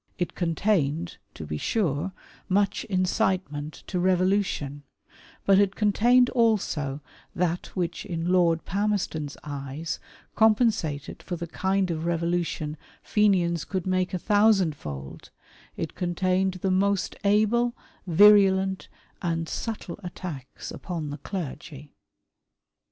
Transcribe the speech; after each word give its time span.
It 0.17 0.33
contained, 0.33 1.19
to 1.35 1.45
be 1.45 1.59
sure, 1.59 2.11
much 2.49 2.85
incitement 2.85 3.83
to 3.85 3.99
revolution; 3.99 4.81
but 5.45 5.59
it 5.59 5.75
contained 5.75 6.31
also 6.31 7.01
that 7.35 7.67
which 7.75 8.03
in 8.03 8.29
Lord 8.31 8.65
Palmerston' 8.65 9.25
s 9.25 9.37
eyes 9.43 9.99
compensated 10.33 11.21
for 11.21 11.35
the 11.35 11.45
kind 11.45 11.91
of 11.91 12.05
revolution 12.07 12.77
Fenians 13.03 13.63
could 13.63 13.85
make 13.85 14.11
a 14.11 14.17
tJiousand 14.17 14.73
fold— 14.73 15.29
it 15.77 15.93
contained 15.93 16.55
the 16.55 16.71
most 16.71 17.15
able, 17.23 17.75
virulent, 18.07 18.87
and 19.21 19.47
subtle 19.47 19.99
attacks 20.03 20.71
upon 20.71 21.11
the 21.11 21.19
clergy. 21.19 21.93